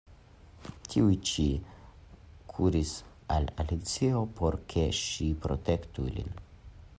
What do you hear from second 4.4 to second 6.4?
por ke ŝi protektu ilin.